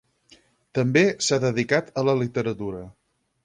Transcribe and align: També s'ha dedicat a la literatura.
També 0.77 1.03
s'ha 1.27 1.39
dedicat 1.45 1.95
a 2.03 2.07
la 2.11 2.19
literatura. 2.25 2.85